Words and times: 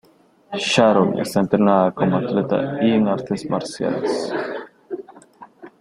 Sharon 0.67 1.19
está 1.19 1.41
entrenada 1.41 1.91
como 1.91 2.17
atleta 2.17 2.79
y 2.81 2.89
en 2.89 3.07
artes 3.07 3.47
marciales. 3.47 4.33